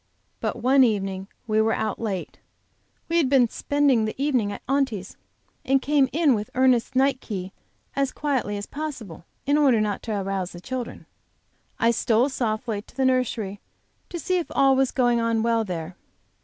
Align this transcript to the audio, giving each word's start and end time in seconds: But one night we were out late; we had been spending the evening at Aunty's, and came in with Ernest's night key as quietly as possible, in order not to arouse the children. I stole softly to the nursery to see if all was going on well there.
But 0.39 0.63
one 0.63 0.81
night 0.81 1.27
we 1.45 1.61
were 1.61 1.75
out 1.75 1.99
late; 1.99 2.39
we 3.07 3.17
had 3.17 3.29
been 3.29 3.47
spending 3.49 4.05
the 4.05 4.19
evening 4.19 4.51
at 4.51 4.63
Aunty's, 4.67 5.15
and 5.63 5.79
came 5.79 6.09
in 6.11 6.33
with 6.33 6.49
Ernest's 6.55 6.95
night 6.95 7.21
key 7.21 7.53
as 7.95 8.11
quietly 8.11 8.57
as 8.57 8.65
possible, 8.65 9.25
in 9.45 9.59
order 9.59 9.79
not 9.79 10.01
to 10.01 10.19
arouse 10.19 10.53
the 10.53 10.59
children. 10.59 11.05
I 11.77 11.91
stole 11.91 12.29
softly 12.29 12.81
to 12.81 12.97
the 12.97 13.05
nursery 13.05 13.59
to 14.09 14.17
see 14.17 14.39
if 14.39 14.47
all 14.55 14.75
was 14.75 14.89
going 14.89 15.19
on 15.19 15.43
well 15.43 15.63
there. 15.63 15.95